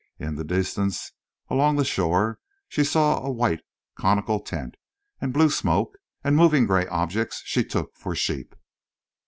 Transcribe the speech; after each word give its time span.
In 0.17 0.33
the 0.33 0.43
distance, 0.43 1.11
along 1.47 1.75
the 1.75 1.85
shore 1.85 2.39
she 2.67 2.83
saw 2.83 3.19
a 3.23 3.29
white 3.29 3.61
conical 3.95 4.39
tent, 4.39 4.73
and 5.21 5.31
blue 5.31 5.51
smoke, 5.51 5.95
and 6.23 6.35
moving 6.35 6.65
gray 6.65 6.87
objects 6.87 7.43
she 7.45 7.63
took 7.63 7.95
for 7.95 8.15
sheep. 8.15 8.55